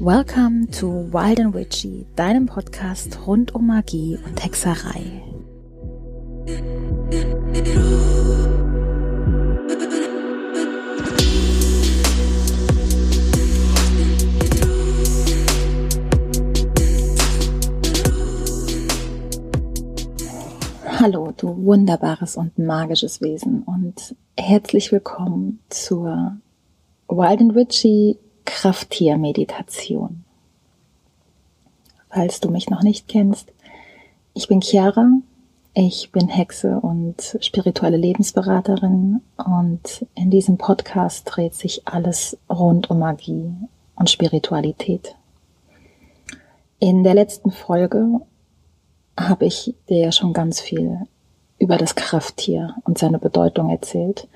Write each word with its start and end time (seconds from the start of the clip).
Welcome 0.00 0.66
to 0.72 0.88
Wild 1.12 1.38
and 1.38 1.54
Witchy, 1.54 2.06
deinem 2.16 2.46
Podcast 2.46 3.26
rund 3.26 3.54
um 3.54 3.68
Magie 3.68 4.18
und 4.26 4.42
Hexerei. 4.42 5.33
Hallo, 21.06 21.34
du 21.36 21.66
wunderbares 21.66 22.38
und 22.38 22.58
magisches 22.58 23.20
Wesen 23.20 23.62
und 23.64 24.16
herzlich 24.38 24.90
willkommen 24.90 25.60
zur 25.68 26.38
Wild 27.08 27.40
and 27.42 27.54
Witchy 27.54 28.16
Krafttier-Meditation. 28.46 30.24
Falls 32.08 32.40
du 32.40 32.50
mich 32.50 32.70
noch 32.70 32.82
nicht 32.82 33.06
kennst, 33.06 33.52
ich 34.32 34.48
bin 34.48 34.62
Chiara, 34.62 35.10
ich 35.74 36.10
bin 36.10 36.28
Hexe 36.28 36.80
und 36.80 37.36
spirituelle 37.42 37.98
Lebensberaterin 37.98 39.20
und 39.36 40.06
in 40.14 40.30
diesem 40.30 40.56
Podcast 40.56 41.24
dreht 41.26 41.54
sich 41.54 41.86
alles 41.86 42.38
rund 42.48 42.88
um 42.88 43.00
Magie 43.00 43.52
und 43.94 44.08
Spiritualität. 44.08 45.16
In 46.78 47.04
der 47.04 47.12
letzten 47.12 47.50
Folge 47.50 48.22
habe 49.16 49.46
ich 49.46 49.74
dir 49.88 49.98
ja 49.98 50.12
schon 50.12 50.32
ganz 50.32 50.60
viel 50.60 51.00
über 51.58 51.76
das 51.76 51.94
Krafttier 51.94 52.74
und 52.84 52.98
seine 52.98 53.18
Bedeutung 53.18 53.70
erzählt. 53.70 54.28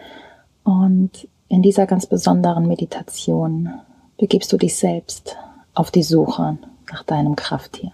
Und 0.64 1.28
in 1.48 1.62
dieser 1.62 1.86
ganz 1.86 2.06
besonderen 2.06 2.66
Meditation 2.66 3.70
begibst 4.16 4.52
du 4.52 4.56
dich 4.56 4.76
selbst 4.76 5.36
auf 5.74 5.90
die 5.90 6.02
Suche 6.02 6.58
nach 6.90 7.02
deinem 7.04 7.36
Krafttier. 7.36 7.92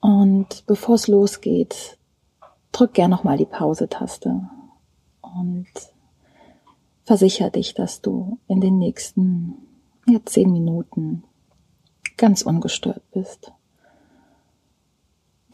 Und 0.00 0.64
bevor 0.66 0.94
es 0.94 1.08
losgeht, 1.08 1.98
drück 2.72 2.94
gern 2.94 3.10
nochmal 3.10 3.38
die 3.38 3.44
Pause-Taste 3.44 4.48
und 5.20 5.66
versicher 7.04 7.50
dich, 7.50 7.74
dass 7.74 8.02
du 8.02 8.38
in 8.46 8.60
den 8.60 8.78
nächsten 8.78 9.54
ja, 10.06 10.20
zehn 10.24 10.52
Minuten 10.52 11.24
ganz 12.16 12.42
ungestört 12.42 13.02
bist. 13.12 13.52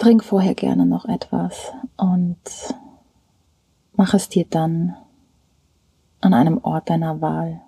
Trink 0.02 0.24
vorher 0.24 0.56
gerne 0.56 0.84
noch 0.84 1.04
etwas 1.04 1.72
und 1.96 2.36
mach 3.92 4.14
es 4.14 4.28
dir 4.28 4.44
dann 4.50 4.96
an 6.20 6.34
einem 6.34 6.58
Ort 6.64 6.90
deiner 6.90 7.20
Wahl 7.20 7.60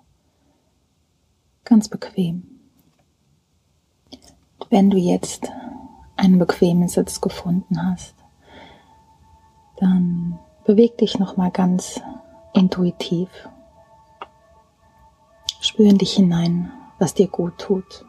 ganz 1.63 1.87
bequem. 1.87 2.59
Wenn 4.69 4.89
du 4.89 4.97
jetzt 4.97 5.49
einen 6.17 6.37
bequemen 6.37 6.89
Sitz 6.89 7.21
gefunden 7.21 7.81
hast, 7.81 8.15
dann 9.77 10.37
beweg 10.65 10.97
dich 10.97 11.17
noch 11.17 11.37
mal 11.37 11.51
ganz 11.51 12.01
intuitiv. 12.51 13.29
Spür 15.61 15.85
in 15.85 15.99
dich 15.99 16.15
hinein, 16.15 16.69
was 16.99 17.13
dir 17.13 17.29
gut 17.29 17.57
tut. 17.59 18.03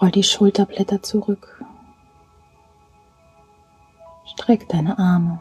Roll 0.00 0.10
die 0.12 0.22
Schulterblätter 0.22 1.02
zurück. 1.02 1.64
Streck 4.26 4.68
deine 4.68 4.96
Arme. 4.98 5.40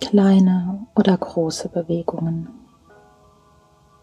Kleine 0.00 0.86
oder 0.94 1.18
große 1.18 1.68
Bewegungen. 1.68 2.48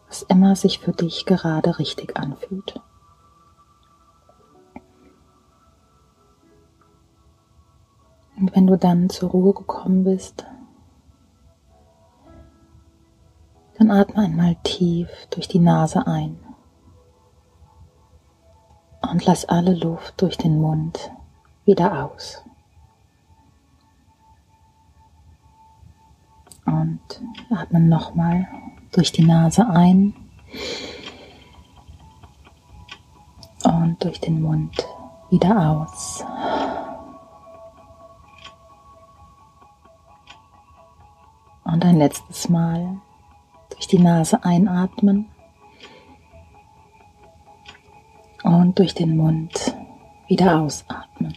Was 0.08 0.22
immer 0.22 0.56
sich 0.56 0.78
für 0.78 0.92
dich 0.92 1.26
gerade 1.26 1.80
richtig 1.80 2.16
anfühlt. 2.16 2.80
Und 8.38 8.56
wenn 8.56 8.68
du 8.68 8.78
dann 8.78 9.10
zur 9.10 9.32
Ruhe 9.32 9.54
gekommen 9.54 10.04
bist, 10.04 10.46
Dann 13.86 14.00
atme 14.00 14.24
einmal 14.24 14.56
tief 14.64 15.08
durch 15.30 15.48
die 15.48 15.60
Nase 15.60 16.08
ein 16.08 16.40
und 19.12 19.24
lass 19.26 19.46
alle 19.46 19.76
Luft 19.76 20.20
durch 20.20 20.38
den 20.40 20.60
Mund 20.60 21.12
wieder 21.66 22.04
aus. 22.04 22.44
Und 26.66 27.00
atme 27.52 27.80
nochmal 27.80 28.48
durch 28.92 29.12
die 29.12 29.24
Nase 29.24 29.70
ein 29.70 30.16
und 33.66 34.04
durch 34.04 34.20
den 34.20 34.42
Mund 34.42 34.84
wieder 35.30 35.70
aus. 35.70 36.26
Und 41.66 41.86
ein 41.86 41.98
letztes 42.00 42.50
Mal 42.50 43.00
die 43.96 44.04
Nase 44.04 44.44
einatmen 44.44 45.30
und 48.44 48.78
durch 48.78 48.94
den 48.94 49.16
Mund 49.16 49.74
wieder 50.28 50.60
ausatmen. 50.60 51.34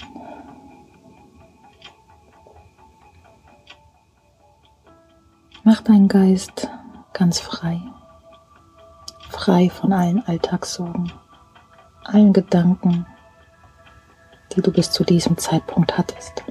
Mach 5.63 5.83
deinen 5.83 6.09
Geist 6.09 6.69
ganz 7.13 7.39
frei, 7.39 7.81
frei 9.29 9.71
von 9.71 9.93
allen 9.93 10.27
Alltagssorgen, 10.27 11.13
allen 12.03 12.33
Gedanken, 12.33 13.07
die 14.53 14.63
du 14.63 14.73
bis 14.73 14.91
zu 14.91 15.05
diesem 15.05 15.39
Zeitpunkt 15.39 15.97
hattest. 15.97 16.43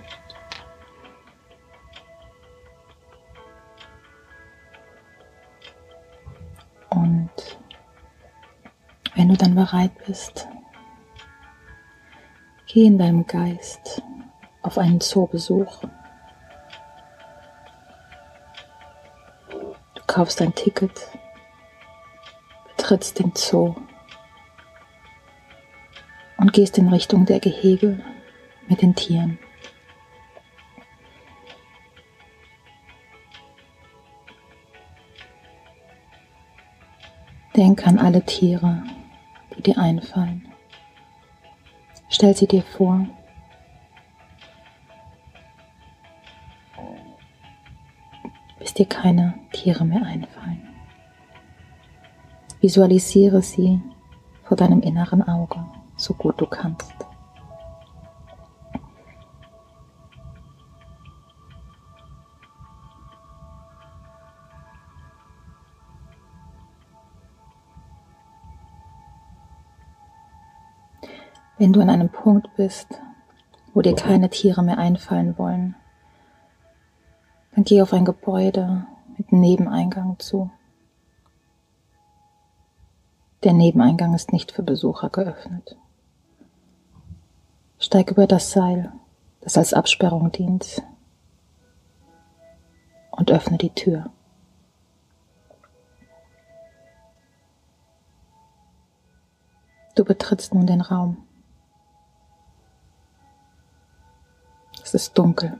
Wenn 9.17 9.29
du 9.29 9.35
dann 9.35 9.55
bereit 9.55 9.91
bist, 10.05 10.47
geh 12.67 12.85
in 12.85 12.99
deinem 12.99 13.25
Geist 13.25 14.03
auf 14.61 14.77
einen 14.77 15.01
Zoobesuch. 15.01 15.81
Du 19.49 20.01
kaufst 20.05 20.39
ein 20.39 20.53
Ticket, 20.53 21.09
betrittst 22.75 23.17
den 23.17 23.31
Zoo 23.35 23.75
und 26.37 26.53
gehst 26.53 26.77
in 26.77 26.87
Richtung 26.89 27.25
der 27.25 27.39
Gehege 27.39 27.99
mit 28.67 28.83
den 28.83 28.93
Tieren. 28.93 29.39
Denk 37.55 37.87
an 37.87 37.97
alle 37.97 38.23
Tiere, 38.23 38.83
die 39.57 39.63
dir 39.63 39.77
einfallen. 39.77 40.47
Stell 42.09 42.35
sie 42.35 42.47
dir 42.47 42.61
vor. 42.61 43.05
Bis 48.59 48.73
dir 48.73 48.85
keine 48.85 49.33
Tiere 49.51 49.85
mehr 49.85 50.03
einfallen. 50.03 50.67
Visualisiere 52.61 53.41
sie 53.41 53.81
vor 54.43 54.57
deinem 54.57 54.81
inneren 54.81 55.21
Auge, 55.21 55.63
so 55.95 56.13
gut 56.13 56.39
du 56.41 56.45
kannst. 56.47 56.96
Wenn 71.57 71.73
du 71.73 71.81
an 71.81 71.89
einem 71.89 72.09
Punkt 72.09 72.55
bist, 72.55 73.01
wo 73.73 73.81
dir 73.81 73.95
keine 73.95 74.29
Tiere 74.29 74.61
mehr 74.61 74.77
einfallen 74.77 75.37
wollen, 75.37 75.75
dann 77.55 77.63
geh 77.63 77.81
auf 77.81 77.93
ein 77.93 78.05
Gebäude 78.05 78.85
mit 79.17 79.31
Nebeneingang 79.31 80.19
zu. 80.19 80.51
Der 83.43 83.53
Nebeneingang 83.53 84.13
ist 84.13 84.31
nicht 84.31 84.51
für 84.51 84.61
Besucher 84.61 85.09
geöffnet. 85.09 85.75
Steig 87.79 88.11
über 88.11 88.27
das 88.27 88.51
Seil, 88.51 88.91
das 89.41 89.57
als 89.57 89.73
Absperrung 89.73 90.31
dient, 90.31 90.83
und 93.11 93.31
öffne 93.31 93.57
die 93.57 93.71
Tür. 93.71 94.11
Du 99.95 100.05
betrittst 100.05 100.53
nun 100.53 100.67
den 100.67 100.81
Raum. 100.81 101.26
Es 104.87 104.93
ist 104.93 105.17
dunkel. 105.17 105.57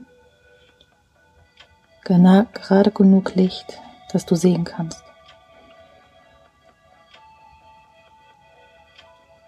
Gerade 2.02 2.90
genug 2.90 3.34
Licht, 3.34 3.78
dass 4.10 4.24
du 4.24 4.36
sehen 4.36 4.64
kannst. 4.64 5.04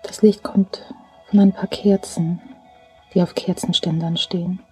Das 0.03 0.21
Licht 0.21 0.43
kommt 0.43 0.85
von 1.31 1.41
ein 1.41 1.55
paar 1.55 1.69
Kerzen, 1.69 2.43
die 3.15 3.23
auf 3.23 3.35
Kerzenständern 3.35 4.19
stehen. 4.19 4.63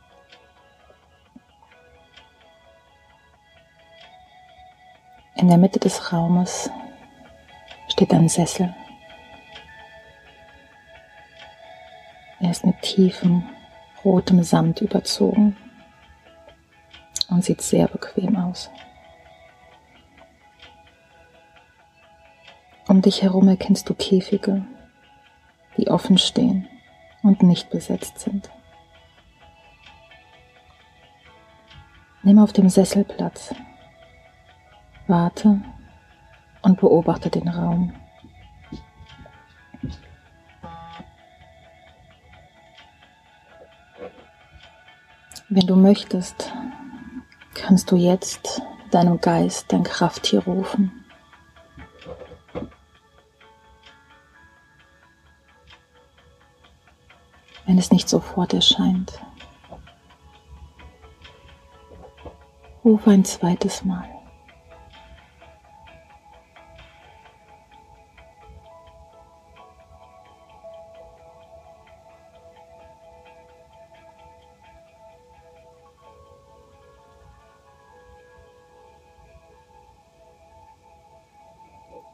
In 5.36 5.48
der 5.48 5.56
Mitte 5.56 5.78
des 5.78 6.12
Raumes 6.12 6.68
steht 7.88 8.12
ein 8.12 8.28
Sessel. 8.28 8.74
Er 12.40 12.50
ist 12.50 12.66
mit 12.66 12.82
tiefem 12.82 13.48
rotem 14.04 14.42
Samt 14.42 14.80
überzogen 14.80 15.56
und 17.28 17.44
sieht 17.44 17.62
sehr 17.62 17.88
bequem 17.88 18.36
aus. 18.36 18.70
Um 22.88 23.02
dich 23.02 23.22
herum 23.22 23.48
erkennst 23.48 23.88
du 23.88 23.94
Käfige, 23.94 24.64
die 25.76 25.88
offen 25.88 26.16
stehen 26.16 26.66
und 27.22 27.42
nicht 27.42 27.70
besetzt 27.70 28.20
sind. 28.20 28.50
Nimm 32.22 32.38
auf 32.38 32.52
dem 32.52 32.68
Sessel 32.68 33.04
Platz, 33.04 33.54
warte 35.06 35.60
und 36.62 36.80
beobachte 36.80 37.30
den 37.30 37.48
Raum. 37.48 37.92
Wenn 45.50 45.66
du 45.66 45.76
möchtest, 45.76 46.52
kannst 47.54 47.90
du 47.90 47.96
jetzt 47.96 48.60
deinem 48.90 49.18
Geist 49.18 49.72
dein 49.72 49.82
Krafttier 49.82 50.44
rufen. 50.44 51.06
Wenn 57.64 57.78
es 57.78 57.90
nicht 57.90 58.10
sofort 58.10 58.52
erscheint, 58.52 59.20
ruf 62.84 63.08
ein 63.08 63.24
zweites 63.24 63.84
Mal. 63.86 64.17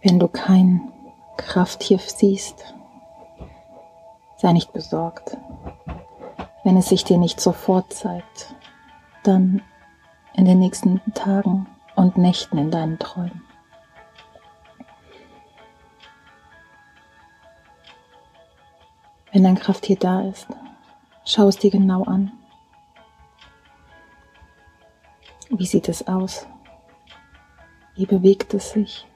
Wenn 0.07 0.19
du 0.19 0.29
kein 0.29 0.93
Krafttier 1.39 1.99
siehst, 1.99 2.75
sei 4.37 4.53
nicht 4.53 4.75
besorgt. 4.75 5.39
Wenn 6.63 6.77
es 6.77 6.91
sich 6.91 7.05
dir 7.05 7.17
nicht 7.17 7.41
sofort 7.41 7.91
zeigt, 7.91 8.55
dann 9.23 9.63
in 10.35 10.45
den 10.45 10.59
nächsten 10.59 11.01
Tagen 11.15 11.67
und 11.97 12.19
Nächten 12.19 12.59
in 12.59 12.71
deinen 12.71 12.99
Träumen. 12.99 13.43
Wenn 19.33 19.45
dein 19.45 19.59
Krafttier 19.59 19.97
da 19.97 20.21
ist, 20.21 20.49
schau 21.25 21.49
es 21.49 21.57
dir 21.57 21.71
genau 21.71 22.05
an. 22.05 22.31
Wie 25.49 25.65
sieht 25.65 25.89
es 25.89 26.07
aus? 26.07 26.47
Wie 27.95 28.05
bewegt 28.05 28.53
es 28.53 28.73
sich? 28.73 29.07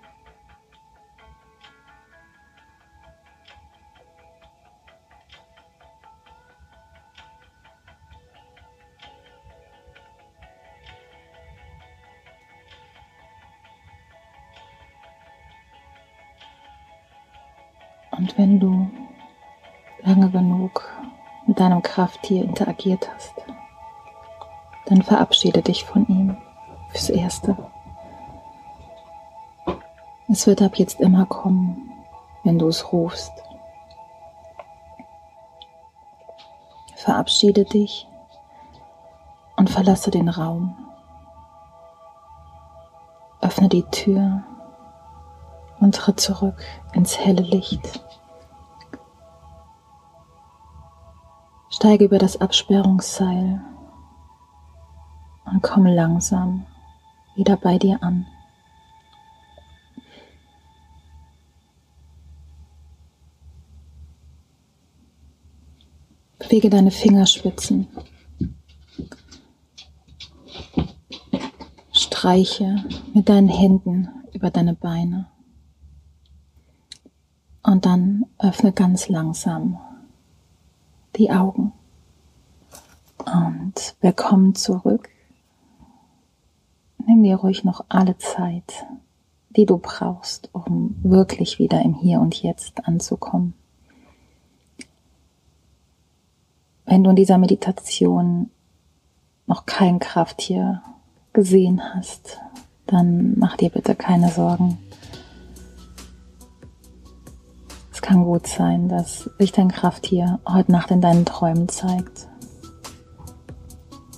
Und 18.19 18.37
wenn 18.37 18.59
du 18.59 18.91
lange 20.03 20.29
genug 20.31 20.83
mit 21.47 21.61
deinem 21.61 21.83
Krafttier 21.83 22.43
interagiert 22.43 23.09
hast, 23.15 23.33
dann 24.87 25.03
verabschiede 25.03 25.63
dich 25.63 25.85
von 25.85 26.05
ihm 26.09 26.37
fürs 26.91 27.11
Erste. 27.11 27.57
Es 30.29 30.47
wird 30.49 30.61
ab 30.63 30.77
jetzt 30.77 31.01
immer 31.01 31.27
kommen, 31.27 31.93
wenn 32.43 32.59
du 32.59 32.67
es 32.67 32.93
rufst. 32.93 33.33
Verabschiede 36.97 37.65
dich 37.65 38.09
und 39.57 39.71
verlasse 39.71 40.11
den 40.11 40.29
Raum. 40.29 40.77
Öffne 43.41 43.69
die 43.69 43.85
Tür 43.85 44.43
und 45.81 45.95
tritt 45.95 46.21
zurück 46.21 46.63
ins 46.93 47.19
helle 47.19 47.43
Licht. 47.43 48.01
Steige 51.79 52.07
über 52.07 52.19
das 52.19 52.41
Absperrungsseil 52.41 53.61
und 55.45 55.63
komme 55.63 55.95
langsam 55.95 56.67
wieder 57.37 57.57
bei 57.57 57.79
dir 57.79 58.03
an. 58.03 58.27
Bewege 66.41 66.69
deine 66.69 66.91
Fingerspitzen. 66.91 67.87
Streiche 71.93 72.85
mit 73.15 73.29
deinen 73.29 73.49
Händen 73.49 74.09
über 74.33 74.51
deine 74.51 74.75
Beine. 74.75 75.29
Und 77.63 77.87
dann 77.87 78.27
öffne 78.41 78.73
ganz 78.73 79.09
langsam 79.09 79.79
die 81.19 81.33
Augen. 81.33 81.73
Und 83.19 83.97
willkommen 84.01 84.55
zurück. 84.55 85.09
Nimm 87.07 87.25
dir 87.25 87.37
ruhig 87.37 87.65
noch 87.65 87.85
alle 87.89 88.17
Zeit, 88.19 88.87
die 89.51 89.67
du 89.67 89.79
brauchst, 89.79 90.49
um 90.53 90.97
wirklich 91.03 91.59
wieder 91.59 91.83
im 91.83 91.95
Hier 91.95 92.21
und 92.21 92.41
Jetzt 92.41 92.87
anzukommen. 92.87 93.55
Wenn 96.85 97.03
du 97.03 97.11
in 97.11 97.17
dieser 97.17 97.39
Meditation 97.39 98.51
noch 99.47 99.67
kein 99.67 99.99
Krafttier 99.99 100.83
gesehen 101.33 101.83
hast, 101.95 102.39
dann 102.87 103.37
mach 103.39 103.57
dir 103.57 103.71
bitte 103.71 103.97
keine 103.97 104.31
Sorgen. 104.31 104.79
Kann 108.09 108.25
gut 108.25 108.47
sein, 108.47 108.89
dass 108.89 109.29
sich 109.39 109.53
dein 109.53 109.69
Krafttier 109.69 110.41
heute 110.49 110.73
Nacht 110.73 110.91
in 110.91 111.03
deinen 111.03 111.27
Träumen 111.27 111.69
zeigt. 111.69 112.27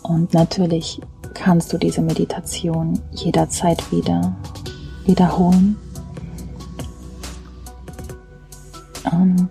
Und 0.04 0.32
natürlich 0.32 1.00
kannst 1.34 1.72
du 1.72 1.78
diese 1.78 2.00
Meditation 2.00 3.00
jederzeit 3.10 3.90
wieder 3.90 4.36
wiederholen. 5.06 5.76
Und 9.10 9.50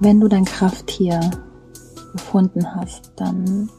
wenn 0.00 0.18
du 0.18 0.26
dein 0.26 0.46
Krafttier 0.46 1.20
gefunden 2.10 2.74
hast, 2.74 3.12
dann 3.14 3.70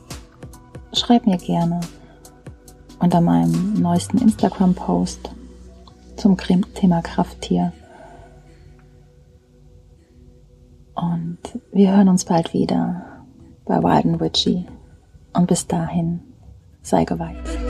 schreib 0.93 1.25
mir 1.25 1.37
gerne 1.37 1.81
unter 2.99 3.19
meinem 3.19 3.73
neuesten 3.73 4.19
Instagram-Post 4.19 5.31
zum 6.15 6.37
Thema 6.37 7.01
Krafttier 7.01 7.73
wir 11.71 11.95
hören 11.95 12.09
uns 12.09 12.25
bald 12.25 12.53
wieder 12.53 13.05
bei 13.65 13.81
Wild 13.81 14.05
and 14.05 14.21
Witchy. 14.21 14.65
Und 15.33 15.47
bis 15.47 15.67
dahin, 15.67 16.19
sei 16.81 17.05
geweiht. 17.05 17.60